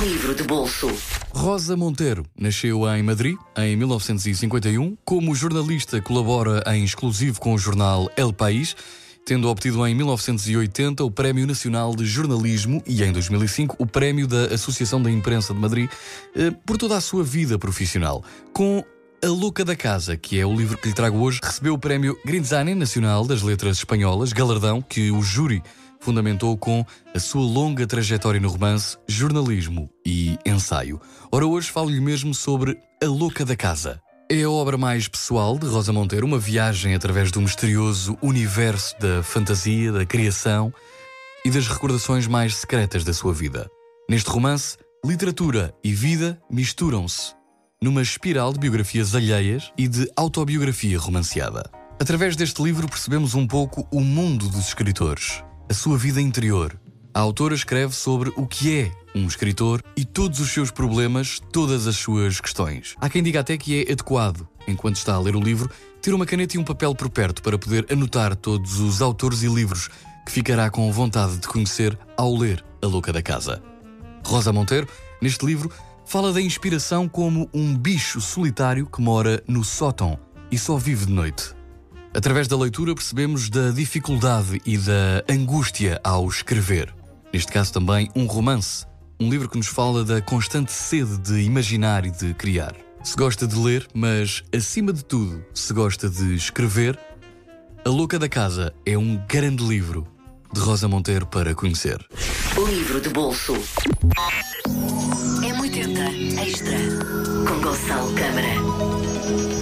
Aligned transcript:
Livro 0.00 0.34
de 0.34 0.42
bolso. 0.42 0.92
Rosa 1.32 1.76
Monteiro 1.76 2.24
nasceu 2.38 2.86
em 2.94 3.02
Madrid 3.02 3.36
em 3.56 3.76
1951. 3.76 4.96
Como 5.04 5.34
jornalista, 5.34 6.02
colabora 6.02 6.62
em 6.74 6.84
exclusivo 6.84 7.40
com 7.40 7.54
o 7.54 7.58
jornal 7.58 8.10
El 8.16 8.32
País, 8.32 8.76
tendo 9.24 9.48
obtido 9.48 9.86
em 9.86 9.94
1980 9.94 11.02
o 11.02 11.10
Prémio 11.10 11.46
Nacional 11.46 11.96
de 11.96 12.04
Jornalismo 12.04 12.82
e 12.86 13.02
em 13.02 13.12
2005 13.12 13.76
o 13.78 13.86
Prémio 13.86 14.26
da 14.26 14.54
Associação 14.54 15.00
da 15.00 15.10
Imprensa 15.10 15.54
de 15.54 15.60
Madrid 15.60 15.88
eh, 16.34 16.50
por 16.64 16.76
toda 16.76 16.96
a 16.96 17.00
sua 17.00 17.24
vida 17.24 17.58
profissional. 17.58 18.22
Com 18.52 18.84
a 19.24 19.28
Louca 19.28 19.64
da 19.64 19.74
Casa, 19.74 20.16
que 20.16 20.38
é 20.38 20.44
o 20.44 20.54
livro 20.54 20.76
que 20.76 20.88
lhe 20.88 20.94
trago 20.94 21.18
hoje, 21.18 21.40
recebeu 21.42 21.74
o 21.74 21.78
Prémio 21.78 22.18
Grinzani 22.24 22.74
Nacional 22.74 23.26
das 23.26 23.40
Letras 23.40 23.78
Espanholas, 23.78 24.32
galardão 24.32 24.82
que 24.82 25.10
o 25.10 25.22
júri 25.22 25.62
fundamentou 26.00 26.56
com 26.56 26.84
a 27.14 27.18
sua 27.18 27.42
longa 27.42 27.86
trajetória 27.86 28.40
no 28.40 28.48
romance, 28.48 28.96
jornalismo 29.06 29.90
e 30.04 30.38
ensaio. 30.44 31.00
Ora, 31.30 31.46
hoje 31.46 31.70
falo-lhe 31.70 32.00
mesmo 32.00 32.34
sobre 32.34 32.78
A 33.02 33.06
Louca 33.06 33.44
da 33.44 33.56
Casa. 33.56 34.00
É 34.30 34.42
a 34.42 34.50
obra 34.50 34.76
mais 34.76 35.06
pessoal 35.06 35.58
de 35.58 35.66
Rosa 35.66 35.92
Monteiro, 35.92 36.26
uma 36.26 36.38
viagem 36.38 36.94
através 36.94 37.30
do 37.30 37.40
misterioso 37.40 38.18
universo 38.20 38.98
da 38.98 39.22
fantasia, 39.22 39.92
da 39.92 40.04
criação 40.04 40.72
e 41.44 41.50
das 41.50 41.68
recordações 41.68 42.26
mais 42.26 42.56
secretas 42.56 43.04
da 43.04 43.14
sua 43.14 43.32
vida. 43.32 43.70
Neste 44.10 44.28
romance, 44.28 44.76
literatura 45.04 45.72
e 45.84 45.92
vida 45.92 46.40
misturam-se 46.50 47.34
numa 47.80 48.02
espiral 48.02 48.52
de 48.52 48.58
biografias 48.58 49.14
alheias 49.14 49.72
e 49.78 49.86
de 49.86 50.10
autobiografia 50.16 50.98
romanceada. 50.98 51.70
Através 52.00 52.34
deste 52.34 52.62
livro 52.62 52.88
percebemos 52.88 53.34
um 53.34 53.46
pouco 53.46 53.86
o 53.92 54.00
mundo 54.00 54.48
dos 54.48 54.66
escritores, 54.68 55.42
a 55.68 55.74
sua 55.74 55.98
vida 55.98 56.20
interior. 56.20 56.78
A 57.12 57.20
autora 57.20 57.54
escreve 57.54 57.94
sobre 57.94 58.32
o 58.36 58.46
que 58.46 58.78
é 58.78 58.92
um 59.14 59.26
escritor 59.26 59.82
e 59.96 60.04
todos 60.04 60.38
os 60.38 60.50
seus 60.50 60.70
problemas, 60.70 61.40
todas 61.50 61.86
as 61.86 61.96
suas 61.96 62.40
questões. 62.40 62.94
Há 63.00 63.08
quem 63.08 63.22
diga 63.22 63.40
até 63.40 63.56
que 63.56 63.82
é 63.82 63.92
adequado, 63.92 64.46
enquanto 64.68 64.96
está 64.96 65.14
a 65.14 65.18
ler 65.18 65.34
o 65.34 65.40
livro, 65.40 65.70
ter 66.00 66.14
uma 66.14 66.26
caneta 66.26 66.56
e 66.56 66.60
um 66.60 66.64
papel 66.64 66.94
por 66.94 67.08
perto 67.08 67.42
para 67.42 67.58
poder 67.58 67.86
anotar 67.90 68.36
todos 68.36 68.78
os 68.78 69.00
autores 69.00 69.42
e 69.42 69.48
livros 69.48 69.88
que 70.24 70.32
ficará 70.32 70.70
com 70.70 70.92
vontade 70.92 71.38
de 71.38 71.48
conhecer 71.48 71.98
ao 72.16 72.36
ler 72.36 72.64
A 72.82 72.86
Louca 72.86 73.12
da 73.12 73.22
Casa. 73.22 73.62
Rosa 74.24 74.52
Monteiro, 74.52 74.86
neste 75.20 75.44
livro, 75.46 75.72
fala 76.04 76.32
da 76.32 76.40
inspiração 76.40 77.08
como 77.08 77.48
um 77.52 77.76
bicho 77.76 78.20
solitário 78.20 78.86
que 78.86 79.00
mora 79.00 79.42
no 79.48 79.64
sótão 79.64 80.18
e 80.50 80.58
só 80.58 80.76
vive 80.76 81.06
de 81.06 81.12
noite. 81.12 81.55
Através 82.16 82.48
da 82.48 82.56
leitura 82.56 82.94
percebemos 82.94 83.50
da 83.50 83.70
dificuldade 83.70 84.62
e 84.64 84.78
da 84.78 85.22
angústia 85.28 86.00
ao 86.02 86.26
escrever. 86.26 86.94
Neste 87.30 87.52
caso 87.52 87.74
também 87.74 88.10
um 88.16 88.24
romance, 88.24 88.86
um 89.20 89.28
livro 89.28 89.50
que 89.50 89.58
nos 89.58 89.66
fala 89.66 90.02
da 90.02 90.22
constante 90.22 90.72
sede 90.72 91.18
de 91.18 91.42
imaginar 91.42 92.06
e 92.06 92.10
de 92.10 92.32
criar. 92.32 92.74
Se 93.04 93.14
gosta 93.14 93.46
de 93.46 93.54
ler, 93.54 93.86
mas 93.92 94.42
acima 94.50 94.94
de 94.94 95.04
tudo, 95.04 95.44
se 95.52 95.74
gosta 95.74 96.08
de 96.08 96.34
escrever, 96.34 96.98
A 97.84 97.90
Louca 97.90 98.18
da 98.18 98.30
Casa 98.30 98.72
é 98.86 98.96
um 98.96 99.22
grande 99.28 99.62
livro 99.62 100.08
de 100.54 100.58
Rosa 100.58 100.88
Monteiro 100.88 101.26
para 101.26 101.54
conhecer. 101.54 102.02
Livro 102.66 102.98
de 102.98 103.10
bolso. 103.10 103.52
M80 105.42 106.38
Extra. 106.48 106.78
Com 107.46 107.60
Gonçalo 107.60 108.10
Câmara. 108.14 109.46